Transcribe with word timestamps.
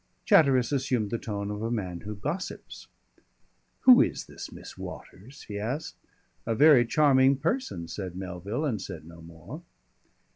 Chatteris 0.25 0.71
assumed 0.71 1.11
the 1.11 1.19
tone 1.19 1.51
of 1.51 1.61
a 1.61 1.69
man 1.69 1.99
who 1.99 2.15
gossips. 2.15 2.87
"Who 3.81 4.01
is 4.01 4.25
this 4.25 4.51
Miss 4.51 4.75
Waters?" 4.75 5.43
he 5.43 5.59
asked. 5.59 5.95
"A 6.47 6.55
very 6.55 6.87
charming 6.87 7.37
person," 7.37 7.87
said 7.87 8.15
Melville 8.15 8.65
and 8.65 8.81
said 8.81 9.05
no 9.05 9.21
more. 9.21 9.61